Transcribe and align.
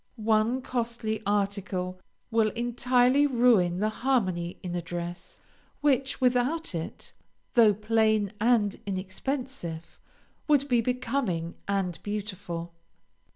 One 0.15 0.63
costly 0.63 1.21
article 1.27 1.99
will 2.31 2.49
entirely 2.55 3.27
ruin 3.27 3.77
the 3.77 3.89
harmony 4.01 4.57
in 4.63 4.73
a 4.73 4.81
dress, 4.81 5.41
which, 5.81 6.19
without 6.19 6.73
it, 6.73 7.13
though 7.53 7.75
plain 7.75 8.33
and 8.41 8.79
inexpensive, 8.87 9.99
would 10.47 10.67
be 10.67 10.81
becoming 10.81 11.53
and 11.67 12.01
beautiful. 12.01 12.73